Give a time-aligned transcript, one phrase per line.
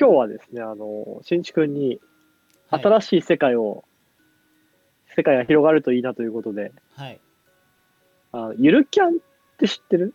[0.00, 2.00] 今日はですね、あの、新地君に
[2.70, 3.84] はい新しい世界を、
[5.14, 7.20] 世界が広がるといいなということで、はい。
[8.32, 9.12] あゆるキャンっ
[9.58, 10.14] て知ってる？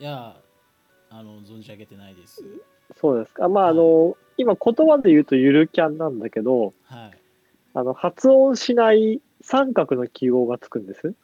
[0.00, 0.36] いや、
[1.10, 2.42] あの、存じ上げてないです。
[2.96, 3.48] そうですか。
[3.48, 7.18] まあ、あの、今言葉で言うとゆるキャンなんだけど、はい。
[7.74, 11.14] あの、発音しない三角の記号がつくんです。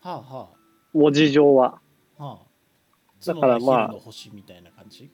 [0.00, 0.48] はあは
[0.92, 1.78] 文字上は。
[2.18, 2.24] あ。
[2.24, 2.46] はあ。
[3.26, 5.10] だからまあ角の昼の星みたいな感じ？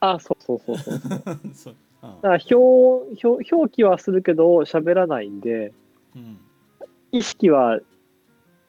[0.00, 1.00] あ、そうそうそうそう。
[1.54, 1.74] そう。
[1.74, 2.54] うん だから表、
[3.26, 5.72] 表、表記はするけど喋らないんで、
[6.16, 6.38] うん。
[7.12, 7.78] 意識は、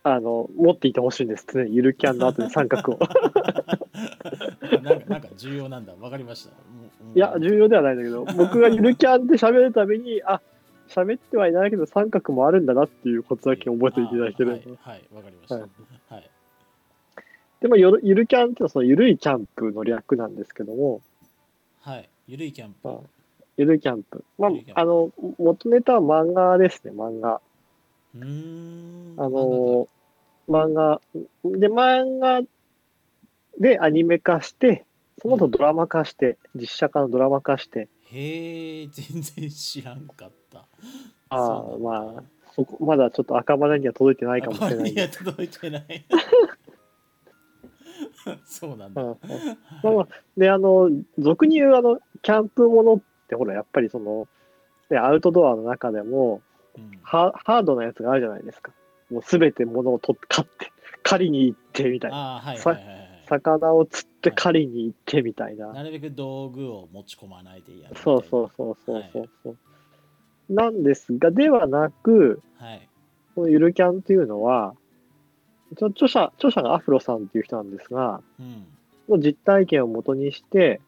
[0.04, 1.46] あの、持っていてほしいんです。
[1.48, 3.00] 常にゆるキャンの後に三角を。
[4.82, 5.94] なんか、なんか重要なんだ。
[6.00, 6.52] わかりました。
[7.16, 10.42] いや、重要ではないんだけど、僕がゆるキャンで喋るために、あ、
[10.88, 14.52] 喋ってはいないけど三角もあるんだなっていうことだけ覚えていただける。
[14.52, 15.56] あはい、はい、わかりました。
[15.56, 15.62] は
[16.10, 16.24] はいい。
[17.62, 21.02] でも、ゆるゆるキャンっていうのはそのゆるいキャンプの略なんですけども、
[21.82, 22.10] はい。
[22.28, 22.90] ゆるいキャンプ。
[22.90, 23.00] あ
[23.58, 24.24] ゆるいキャンプ。
[24.38, 27.42] まあ、あの、元ネタは漫画ですね、漫画。
[28.16, 29.16] うーん。
[29.18, 29.88] あの、
[30.48, 31.02] 漫画。
[31.44, 32.42] で、漫画
[33.60, 34.86] でアニメ化して、
[35.22, 40.66] その後ドラマ化して、実写化のドラマ化して、へえ、全然知らんかった。
[41.30, 45.18] ああ、まあ、そこ、まだちょっと赤羽には届いてないかもしれないいや、んで。
[45.18, 46.06] 届いてない。
[48.46, 49.02] そうなんだ。
[49.02, 49.18] うんうん
[49.84, 54.28] まあまあで、あの、俗に言う、あの、キャンプものって、ほら、やっぱりその、
[54.90, 56.42] ね、アウトドアの中でも、
[56.78, 58.72] うんハハードなやつがあるじゃないですか。
[59.10, 60.72] もうすべて物を取って、買って、
[61.04, 62.40] 狩りに行ってみたいな。
[62.42, 63.12] はいさはいはいはい。
[63.28, 65.74] 魚を釣って狩りに行ってみたいな。
[65.74, 67.96] なるべく道具を持ち込まないでやる。
[67.96, 69.58] そうそうそうそうそうそう。
[70.54, 72.88] なんですが、ではなく、はい。
[73.36, 74.76] このゆるキャンっていうのは、
[75.76, 78.66] 著者、著者がアフロさんっていう人なんですが、うん。
[79.10, 80.82] の実体験をもとにして、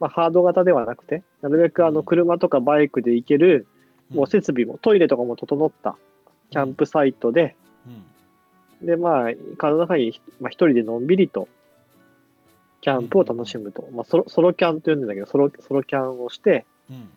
[0.00, 3.66] まあ、ハード型ではなくて、なるべくあのうん車とかバイクで行ける、
[4.10, 5.96] もううん設備も、トイレとかも整った
[6.50, 7.56] キャンプサイトで、
[8.80, 8.86] うん。
[8.86, 11.48] で、まあ、体の中に、まあ、一人でのんびりと、
[12.82, 13.88] キャンプを楽しむと。
[13.92, 17.08] まあ、ソロ、ソロキャンと呼んでんだけど、ソロ、ソロキャンをして、うん。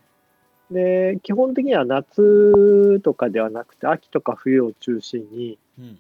[0.72, 5.98] で、基本的には夏とかではなくて、秋とか冬を中心に、うん。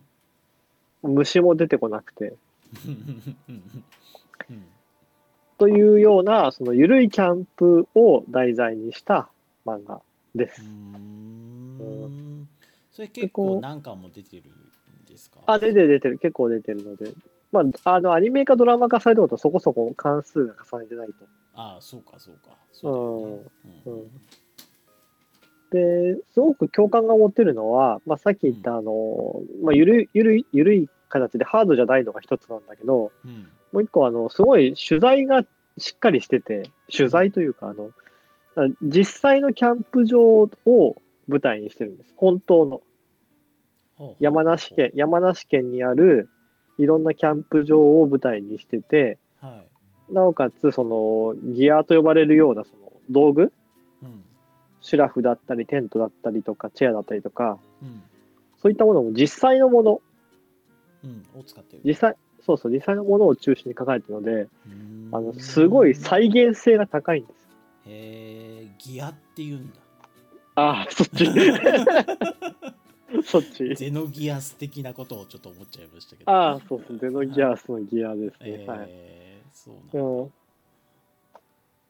[1.03, 2.35] 虫も出てこなくて、
[2.85, 2.91] う
[4.53, 4.65] ん。
[5.57, 9.29] というような、その緩いキャンプを題材にした
[9.65, 10.01] 漫画
[10.35, 10.61] です。
[10.61, 12.47] うん。
[12.91, 15.39] それ結構何巻も出てるんですか？
[15.45, 17.13] あ、出てる出てる、結構出てるので、
[17.51, 21.13] まあ、あの、アニメ化ドラマ化されたことはそこそこ関数が重ねてないと。
[21.55, 22.55] ああ、そうか、そうか。
[22.71, 24.11] そうねううんん
[25.72, 33.47] で、すごく共感が持ってるのは、まあ、さっき言った、あの、まあ、ゆるい、ゆるい、ゆるい形でハードじゃないのが一つなんだけど、うん。
[33.72, 35.44] もう一個、あの、すごい取材が
[35.78, 37.91] しっかりしてて、取材というか、あの、
[38.81, 40.96] 実際のキャンプ場を
[41.28, 42.13] 舞台にしてるんです。
[42.16, 42.81] 本当の。
[44.19, 46.29] 山梨県、山梨県にある
[46.78, 49.63] いろんなキャンプ場を舞台にしてて、は
[50.09, 50.13] い。
[50.13, 53.52] なおかつ、その、ギアと呼ばれるような、その、道具うん。
[54.81, 58.01] シュラフだったり、テントだったりとか、チェアだったりとか、うん。
[58.62, 60.01] そういったものも実際のもの、
[61.03, 61.25] うん。
[61.40, 61.81] を使ってる。
[61.85, 64.47] 実際、そうそう、実際のものを中心に書かれてるので、
[65.12, 67.40] あの、すごい再現性が高いんです。
[67.88, 69.79] へえ、ギアって言うんだ。
[70.56, 71.25] ああ、そっち。
[73.23, 73.75] そっち。
[73.75, 76.31] ゼノギアス的なことをちょっと思っちゃいましたけど。
[76.31, 78.38] ああ、そうそう、ゼノギアスのギアですね。
[78.41, 78.90] えーはい。
[79.53, 80.00] そうなんだ。
[80.00, 80.31] うん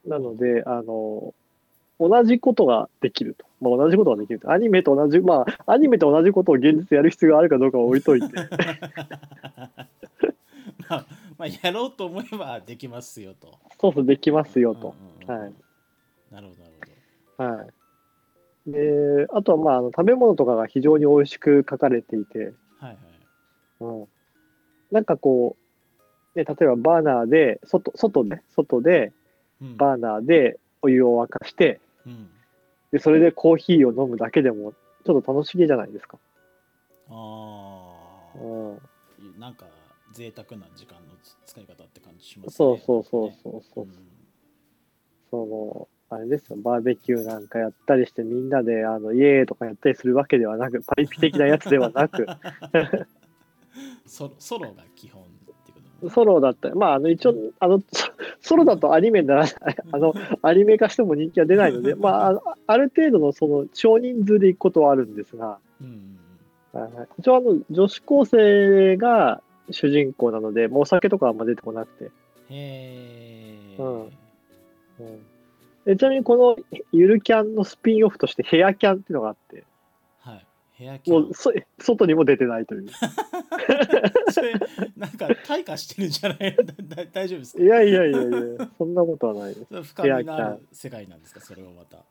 [0.05, 1.33] なので、あの、
[1.99, 3.45] 同じことができると。
[3.61, 4.51] まあ、同じことができると。
[4.51, 8.27] アニメと同じ、まあ、アニメと同じことを現実でやる必要があるかどうかは置いといて。
[10.89, 11.05] まあ、
[11.37, 13.59] まあ、やろうと思えばできますよと。
[13.79, 14.95] そうそう、できますよと。
[14.99, 15.53] うんうんうんはい。
[16.31, 16.79] なるほど、なる
[17.57, 18.71] はい。
[18.71, 22.87] で、あとは、まあ、あの食べ物とかが非常に美味しく書かれていて、ほど。
[22.87, 22.95] はい
[23.81, 23.99] はい。
[23.99, 24.07] うん。
[24.91, 25.55] なんかこ
[26.35, 29.11] う、ね、例えばバーナーで、外、外で、外で、
[29.61, 32.29] うんバーナーでお湯を沸かして、うん、
[32.91, 34.73] で、それでコーヒーを飲むだけでも、
[35.05, 36.17] ちょっと楽しげじゃないですか。
[37.09, 37.13] あ
[38.35, 38.75] うん。
[38.75, 38.79] あ、
[39.39, 39.65] なんか
[40.11, 41.15] 贅沢な時間の
[41.45, 42.51] 使い方って感じしますね。
[42.55, 43.85] そうそうそうそうそう。
[43.85, 43.89] ん
[45.29, 52.25] その、あれですよ、バーベキューなんかやったりして、みんなで、あの、イエーイとかやったりするわけではなく、パリピ的なやつではなく、
[54.07, 55.23] ソロソロが基本
[56.09, 58.11] ソロだったり、まあ、あの、一応、あの、ソ
[58.41, 59.53] ソロだとアニメにならない、
[59.91, 66.15] あの、アニメ化しても人気は出ないので、まあ、ある程度のその少人数で行くことはあるんですが、うん
[67.17, 69.41] 一応、あの、女子高生が
[69.71, 72.11] 主人公なので、もうお酒とかはあんま出てこなくて、うん。
[72.11, 72.11] へ
[72.51, 73.75] え。
[73.79, 74.01] うん。
[74.01, 74.09] うん。
[75.85, 79.63] えちなみにこのゆるキャンのスピンオフとしてヘアキャンっていうのがあって、
[81.07, 81.33] もう。
[81.33, 82.89] そ外にも出てないという。
[84.31, 84.53] それ、
[84.97, 86.55] なんか退化してるんじゃない
[87.11, 87.63] 大丈夫ですか？
[87.63, 88.23] いやいやいやい
[88.57, 89.83] や、そんなことはないです。
[89.83, 91.41] 深みのある世界なんですか？
[91.41, 92.03] それはまた。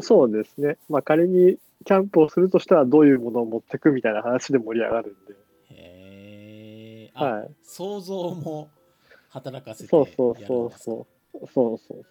[0.00, 0.76] そうですね。
[0.88, 5.34] まあ仮にキャンプをするとしたらどういうものを持ってくみたいな話で盛り上がるんで。
[5.70, 7.10] へえ。
[7.14, 7.50] あ、はい。
[7.62, 8.70] 想像も
[9.30, 11.46] 働かせてそうそうそうそう。
[11.52, 12.04] そうそう。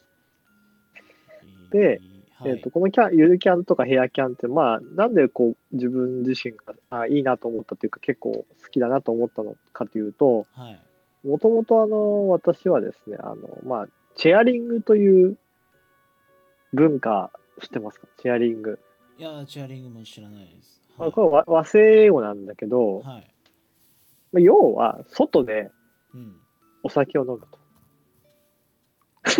[1.43, 2.01] えーで、
[2.39, 11.27] はいえっとこのキャンゆるキャンとかヘアキャンって、まあ、なんでこう自分自身があいいなと思ったというか、結構好きだなと思ったのかというと、はい。
[11.27, 15.37] もともとあの私はですね、あのまあ、チェアリングという
[16.73, 18.07] 文化、知ってますか？
[18.21, 18.79] チェアリング。
[19.17, 20.79] いや、チェアリングも知らないです。
[20.97, 21.13] まあ、はい。
[21.13, 23.33] これは和和製英語なんだけど、はい。
[24.31, 25.71] まあ要は外で
[26.13, 26.35] うん。
[26.83, 27.56] お酒を飲むと。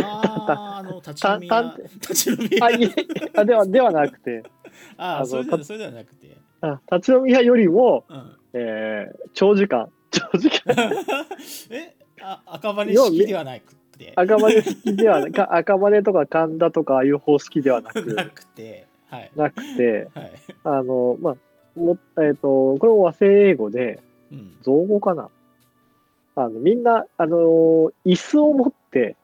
[0.04, 1.78] あーあの、立ち飲みた屋。
[2.02, 2.66] 立ち飲み屋。
[2.66, 2.90] あいえ
[3.36, 4.44] あではではなくて
[4.98, 6.38] あーあそれでそれではなくて。
[6.62, 8.36] あ、立ち飲み屋よりも、うん。
[8.54, 10.76] えー長時間、長時間、
[11.70, 14.14] えあ赤羽式ではなくて。
[14.16, 18.88] 赤羽式ではなか赤羽とか神田とかああいう方式ではなく なくて。
[19.10, 19.32] はい。
[19.36, 20.32] なくて、はい。
[20.64, 21.36] あの、まあ、
[21.80, 24.00] もえっ、と、これも和製英語で、
[24.32, 24.58] うん。
[24.64, 25.30] 造語かな
[26.36, 29.16] あのみんな、あのー椅子を持って、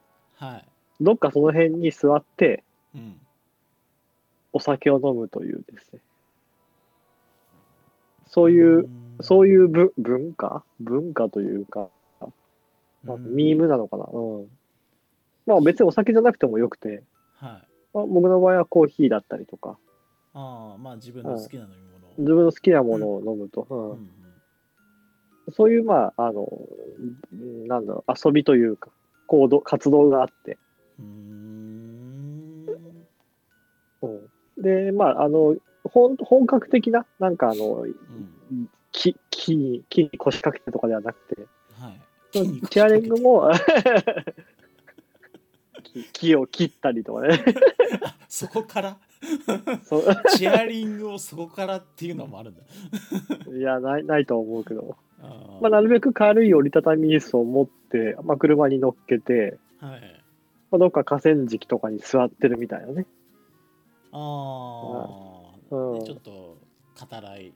[0.44, 0.66] はい。
[1.00, 2.64] どっかその辺に座って、
[2.94, 3.16] うん。
[4.52, 6.00] お酒を飲むというですね。
[8.28, 8.90] そういう、
[9.22, 10.64] そういうぶ文化？
[10.80, 11.88] 文化というか、
[13.04, 14.06] まあ、ミームなのかな？
[14.12, 14.48] うん。
[15.46, 17.04] まあ別にお酒じゃなくてもよくて、
[17.36, 17.68] はい。
[17.94, 19.78] まあ、僕の場合はコーヒーだったりとか、
[20.34, 22.10] ああ、まあ自分の好きな飲み物を。
[22.18, 24.10] 自分の好きなものを飲むと、うんうんうん
[25.52, 26.48] そういう、まあ、あの、
[27.34, 28.92] うんなんだろう、遊びというか、
[29.28, 30.58] 行動、活動があって、
[31.00, 32.66] うーん。
[34.02, 38.70] うん、で、まあ、あの、本本格的な、なんかあの、うん。
[38.92, 41.48] 木、木に、木に腰掛けてとかではなくて、
[41.80, 42.00] はい。
[42.70, 43.50] チェアリングも、
[45.84, 47.44] 木木を切ったりとかね。
[48.04, 48.98] あそこから？
[50.36, 52.62] チェアリングをそこからっていうのもあるんだ。
[53.56, 54.96] いや、ない、ないと思うけど。
[55.62, 60.24] まあ、なるべく軽い折りたたみ椅子を持って、まあ、車に乗っけて、はい。
[60.72, 63.06] まあ、どっか河川敷とかに座ってるみたいなね。
[64.12, 64.18] あ
[65.72, 66.58] あ、うんでちょっと語
[67.12, 67.54] らい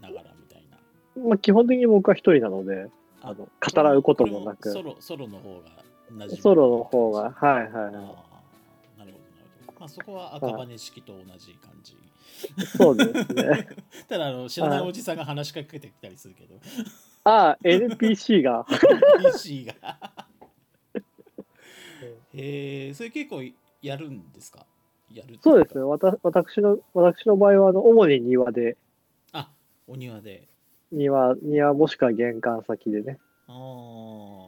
[0.00, 0.78] ながらみたいな。
[1.28, 2.88] まあ、基本的に僕は一人なので、
[3.20, 5.70] あの語らうこともなくソロソロの方が
[6.10, 8.27] 馴染むソロの方が、はいはいはなるほど、なるほど。
[9.78, 11.92] まあそこは赤羽式と同じ感じ。
[11.92, 11.96] い。
[12.66, 13.68] そうですね。
[14.08, 16.56] ただあの知らないおじさんが話しかけてきたりするけど、
[17.24, 18.66] ああ、NPC が。
[19.18, 19.74] PC が。
[22.32, 23.42] へえ、それ結構
[23.82, 24.66] やるんですか？
[25.12, 25.82] やるそうですね。
[25.82, 28.76] わた私の、私の場合は、あの、主に庭で、
[29.32, 29.50] あ、
[29.86, 30.48] お庭で。
[30.92, 33.52] 庭、庭もしくは玄関先でね、あ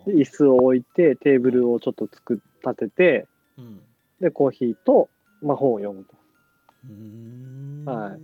[0.07, 3.83] 椅子を置いて、テーブルをちょっと作っ立てて、うん。
[4.21, 5.11] で、コーヒーと、
[5.43, 6.15] まあ、本を読むと。
[7.91, 8.21] はい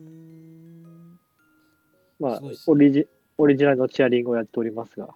[2.19, 3.07] まあねオリジ、
[3.37, 5.15] オリジナルのチアリングをやっておりますが。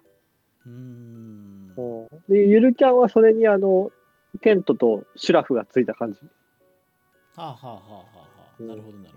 [0.65, 1.73] うーん。
[1.75, 3.91] うんで、ゆるキャンはそれに、あの、
[4.41, 6.19] テントとシュラフがついた感じ。
[7.35, 8.05] はあはあはあは
[8.59, 9.15] あなるほどなる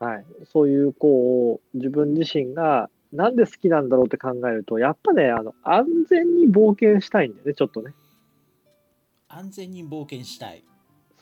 [0.00, 0.06] ほど。
[0.06, 0.26] はい。
[0.44, 7.94] そういう、こう、自分自身が、なんで好きなんだろうって考えると、やっぱね、あの、安全に冒険したいんだよね、ちょっとね。
[9.28, 10.64] 安全に冒険したい。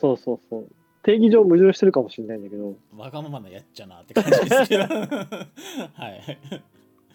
[0.00, 0.68] そうそうそう。
[1.02, 4.82] 定義上矛盾してるかもしれないんだけど、わがままなやっちゃなって感じですけど。
[4.88, 6.38] はい。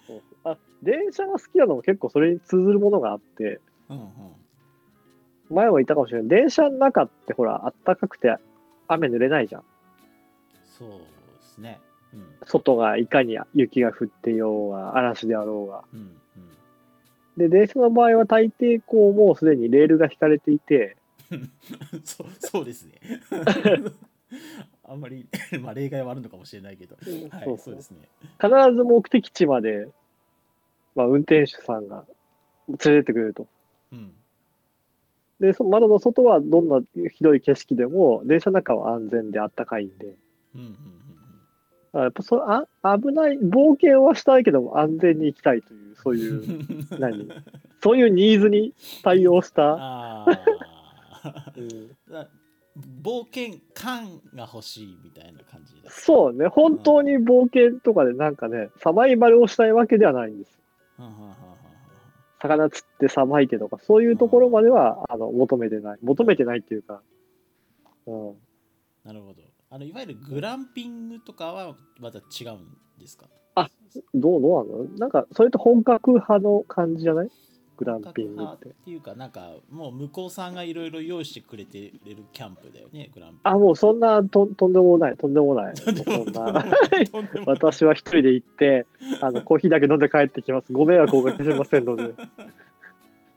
[0.08, 4.08] そうあ、電車が好きなのも結構それに通ずるものがあって、うんうん。
[5.50, 6.28] 前も言ったかもしれない。
[6.28, 8.38] 電車の中ってほら、あったかくて
[8.88, 9.64] 雨濡れないじゃん。
[10.66, 10.96] そうで
[11.42, 11.80] すね。
[12.14, 12.26] うん。
[12.46, 15.84] 外がいかに雪が降っていようが、嵐であろうが。
[15.94, 16.18] うんうん。
[17.38, 20.98] で、電車の場合は大抵こう、もうすでにレールが引かれていて、
[22.04, 22.94] そうそうですね。
[24.84, 25.28] あんまり、
[25.62, 26.96] まあ、例外はあるのかもしれないけど、
[27.30, 28.08] はい、そうですね。
[28.40, 29.88] 必ず目的地まで、
[30.96, 32.06] まあ、運転手さんが
[32.68, 33.48] 連れてってくれると。
[33.92, 34.14] うん。
[35.40, 40.16] で、そ窓の外はどんなひどい景色でも、電車の中は安全であったかいんで、
[40.56, 40.76] うんうんうん
[41.96, 42.68] あやっぱそあ
[43.00, 46.42] 危ない、冒険はしたいけども安全に行きたいという、そういう、
[46.92, 47.00] うん。
[47.00, 47.30] 何？
[47.82, 50.26] そういうニーズに対応した、
[53.04, 55.90] 冒険感が欲しいみたいな感じだ。
[55.90, 60.60] そうね、本当に冒険とかでなんかね、サバイバルをしたいわけではないんです。
[60.98, 61.38] はんはんはんはん
[62.42, 66.00] 魚釣ってさばいてとか、そういうところまではあの求めてない。
[66.04, 67.02] 求めてないっていうか、
[68.06, 68.36] うん。
[69.04, 69.42] なるほど。
[69.72, 73.26] あのいわゆるグランピングとかはまた違うんですか？
[73.56, 73.70] あ
[74.14, 74.98] どうどうなの？
[75.00, 77.30] なんか、それと本格派の感じじゃない？
[77.78, 78.46] グランピングっ。
[78.46, 83.42] 本格派ってていうか、なんかもう向こうさんがいろいろ用意してくれてるキャンプだよね、グランピング。
[83.44, 85.74] あ、もうそんなととんでもない、とんでもない。
[87.46, 88.86] 私は一人で行って、
[89.22, 90.72] あのコーヒーだけ飲んで帰ってきます。
[90.72, 92.14] ご迷惑をおかけしませんので。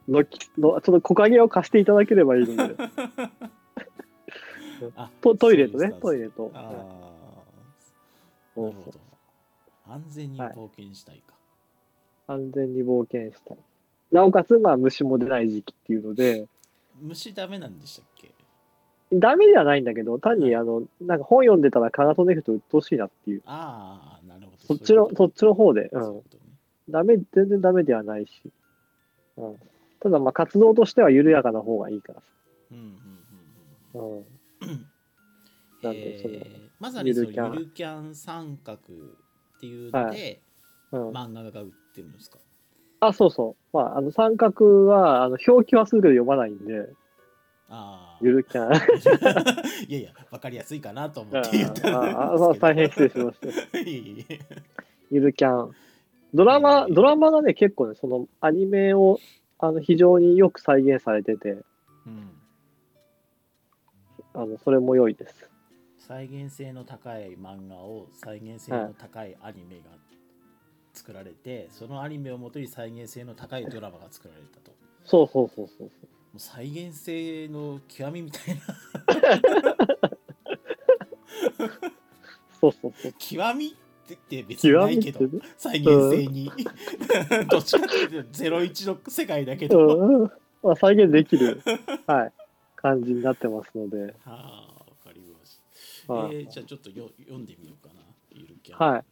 [0.09, 2.75] のきのちょっと木陰を貸していただければいいので。
[4.97, 6.51] あとトイレとね、トイレと。
[6.55, 9.01] あはいあ、なるほど。
[9.87, 11.35] 安全に冒険したいか。
[12.27, 13.59] 安全に冒険したい。
[14.13, 16.47] なおかつ、まあ、虫も出ない時期っていうので、
[17.01, 18.33] 虫ダメなんでしたっけ？
[19.13, 23.43] ダメではないんだけど、単に、はあの、なんか本読んでたら蚊が飛んでくると鬱陶しいなっていう。
[23.47, 24.57] ああ、なるほど。
[24.59, 26.23] そっちの、そっちの方で、うん
[26.91, 28.43] ダメ、全然ダメではないし。
[29.37, 29.57] うん。
[30.01, 32.27] ただ、まあ、活動としては緩やかな方がいいからさ。
[32.73, 34.25] うんうんうんうんうん。
[35.83, 38.81] なんでそのえーまさにそのゆるキャン三角っ
[39.61, 40.41] ていうので、
[40.93, 42.39] うん、漫画が売ってるんですか？
[43.01, 43.77] あ、そうそう。
[43.77, 46.89] まあ、あの、三角は、あの、表記はするけど読まないんで、
[47.69, 48.19] ああ。
[48.21, 48.73] ゆるキャン。
[49.89, 53.73] いやいや、わかりやすいかなと思あって言ったああ大変失礼しました。
[53.73, 53.79] た。
[53.81, 54.39] いえいえ
[55.11, 55.75] ゆるキャン。
[56.35, 59.19] ドラマ、うんドラマがね、結構ね、そのアニメを
[59.59, 61.51] あの非常によく再現されてて、
[62.07, 62.31] うん。
[64.35, 65.51] あのそれも良いです。
[65.99, 69.91] 再現性の高い漫画を再現性の高いアニメが
[71.09, 74.71] 作られて、そのアニメをもとに再現性の高いドラマが作られたと。
[74.71, 76.09] もそうそうそうそうそう。
[76.37, 78.61] う再現性の極みみたいな。
[82.61, 83.15] そうそうそう。
[83.19, 86.53] 極みって別にないけどね再現性に、
[87.49, 91.63] どっちかっていうと01の世界だけど、はうんまあ、再現できる、
[92.07, 92.33] はい、
[92.77, 95.59] 感じになってますので、あわかりまし
[96.07, 98.01] た、はいえーじゃあちょっとよ読んでみようかな
[98.31, 99.05] ゆるキャンはい。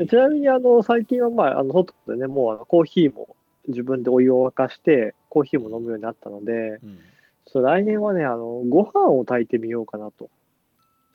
[0.00, 3.36] でちなみにあの最近は、まあ、あの外でね、もうあのコーヒーも
[3.68, 6.52] 自分でお湯を沸かして、コーヒーも飲むようになったので、
[6.82, 6.96] うん、
[7.44, 10.30] ちょっと来年はね、あのご飯を炊いてみようかなと、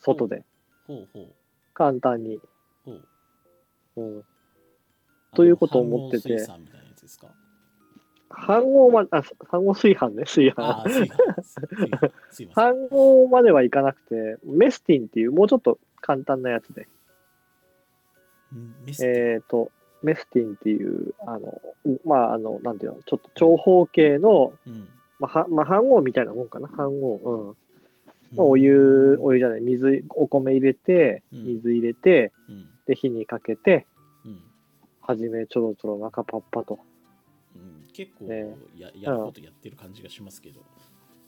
[0.01, 0.44] 外で、
[0.86, 1.08] ほう。
[1.13, 1.27] ほう
[1.74, 2.39] 簡単に。
[2.86, 4.01] ほう。
[4.01, 4.24] うん、
[5.34, 6.36] ということを思ってて。
[6.36, 7.27] 飯盒水産みたいなやつですか？
[8.30, 11.01] 飯盒まあ、飯盒炊飯ね、炊あ飯。
[11.01, 13.24] 飯炊飯す。
[13.24, 16.88] い まではいかなくて、メスティンっていう、もうちょっと簡単なやつで、
[19.02, 19.72] えっ、と、
[20.04, 21.62] メスティンっていう、あの、
[22.06, 24.88] まあ、あの、なんていうの、ちょっと長方形の、うん
[25.20, 27.20] まあ、はまあ、飯盒みたいなもんかな、飯盒。
[27.24, 28.38] うん。
[28.38, 33.88] まあ、お湯、お湯じゃない、水、お米入れて、うん水入れて、うんで、火にかけて、
[34.25, 34.40] うん
[35.08, 36.80] はじめちょろちょろ中パッパと。
[37.56, 40.62] うん、結構ねややることやってる感じがしますけど。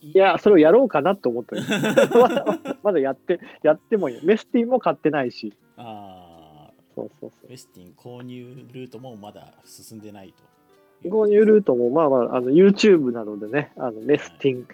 [0.02, 1.62] いいや、それをやろうかなと思ってる
[2.20, 2.46] まだ
[2.84, 4.26] まだやって、やってもいい。
[4.26, 5.54] メスティンも買ってないし。
[5.78, 6.27] あ
[6.98, 10.44] そうそうそーウェスティン購入ルートもまだ進んでないと。
[11.08, 11.12] う。
[11.12, 14.68] 購入ルートも、まあまあ、あの、YouTube などでね、あの、メスティン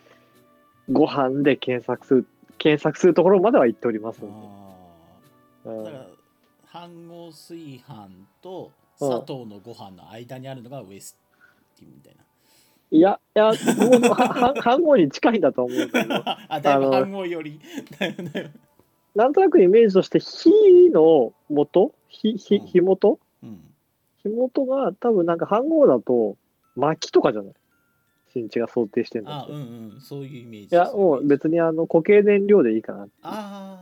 [0.89, 2.27] ご飯で検索する、
[2.57, 4.73] 検索するところまでは行っておりますの
[5.65, 5.83] で。
[5.83, 6.07] だから、
[6.87, 8.09] 飯盒炊飯
[8.41, 11.17] と砂糖のご飯の間にあるのがウェス
[11.77, 12.23] ティンみたいな。
[12.91, 16.15] いや、いや、飯盒に近いんだと思うけど、
[16.47, 17.59] あ、だいぶ飯盒より。
[19.15, 21.93] なんとなくイメージとして、火の元？
[22.07, 23.19] 火、火、うん火元？
[23.43, 23.59] うん。
[24.23, 26.35] 火元が多分なんか飯盒だと、
[26.75, 27.53] 薪とかじゃない？
[28.33, 29.53] 新地が想定してるのあ、って。
[29.53, 29.61] うんう
[29.97, 30.75] ん、そういうイメージ。
[30.75, 33.07] いや、もう別にあの固形燃料でいいかな。
[33.21, 33.79] あ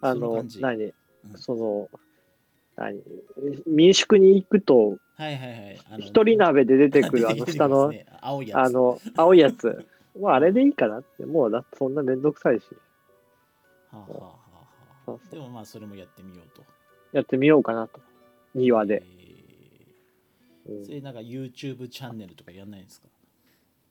[0.00, 0.08] あ。
[0.08, 0.84] あの何？
[0.84, 0.92] うん
[1.36, 1.88] その、
[2.76, 3.02] 何？
[3.66, 6.00] 民宿に行くと、はいはいはい。
[6.00, 8.58] 一人鍋で出てくるあの 下の、ね青いやつ。
[8.58, 9.86] あの、青いやつ。
[10.18, 11.26] まあ、あれでいいかなって。
[11.26, 12.66] もうだそんなめんどくさいし。
[13.92, 14.18] はあはあは
[15.06, 16.62] あはそうあでもまあそれもやってみようと。
[17.12, 18.00] やってみようかなと。
[18.54, 18.98] 庭で。
[18.98, 19.06] うん
[20.66, 20.84] えー。
[20.86, 23.08] それなんか YouTube チャンネルとかやんないんですか？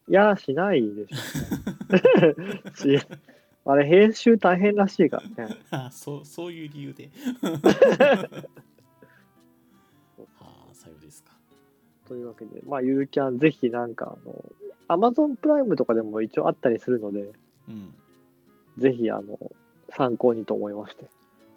[0.08, 1.16] いや、しないでしょ。
[2.76, 3.00] し
[3.64, 5.56] あれ、編集大変らしいからね。
[5.70, 7.12] あそうそういう理由で。
[7.44, 7.60] は
[10.72, 11.32] あ、さようですか。
[12.08, 14.44] というわけで、まあ、ゆるキャン、ぜひなんか、あの、
[14.88, 17.32] アマゾンプライムとかでも一応あったりするので、
[17.70, 17.94] うん。
[18.78, 19.38] ぜひ、あの、
[19.96, 21.10] 参考にと思いまして。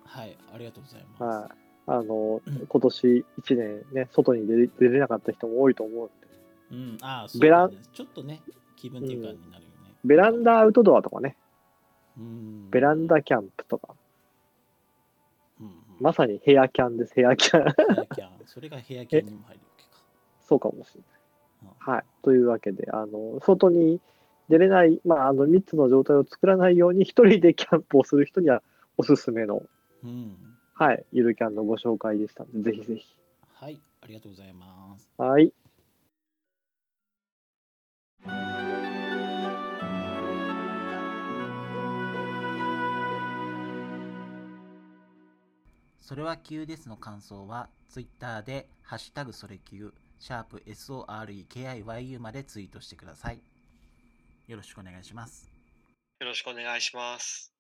[0.04, 1.22] はい、ありがとうございます。
[1.22, 1.64] はい。
[1.86, 6.10] あのうん、今年1年ね、外に出れ出れなかった人も多いと思
[6.70, 8.40] うんで、うん、ああ、そうベランだねちょっとね、
[8.76, 9.94] 気分転換になるよね。
[10.02, 11.36] ベランダアウトドアとかね、
[12.18, 13.94] うん、ベランダキャンプとか、
[15.60, 17.64] うんうん、まさにヘアキャンです、ヘアキャン。
[17.64, 18.30] ヘアキャン。
[18.46, 19.90] それがヘアキャンにも入るわけか。
[20.40, 21.10] そうかもしれない。
[21.10, 21.14] うん
[21.78, 22.04] はい。
[22.22, 24.00] というわけで、あの、外に
[24.48, 28.62] 出れない、まあ、あの、密の状態を作らないように、一人でキャンプをする人には
[28.96, 29.62] おすすめの、
[30.02, 30.36] うん。
[30.74, 33.16] はい、ゆるキャンのご紹介でしたので、ぜひぜひ。
[33.54, 35.08] はい、ありがとうございます。
[35.16, 35.52] はい。
[46.00, 53.40] それは急ですの感想は、ツイッターで、ハッシュタグそれ急、シャープ SOREKIYU までツイートしてください。
[54.46, 55.50] よろしくお願いします。
[56.20, 57.53] よろしくお願いします。